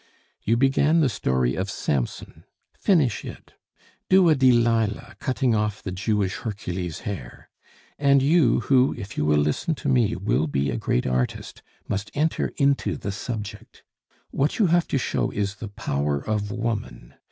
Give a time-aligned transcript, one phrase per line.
[0.41, 3.53] You began the story of Samson; finish it.
[4.09, 7.51] Do a Delilah cutting off the Jewish Hercules' hair.
[7.99, 12.09] And you, who, if you will listen to me, will be a great artist, must
[12.15, 13.83] enter into the subject.
[14.31, 17.13] What you have to show is the power of woman.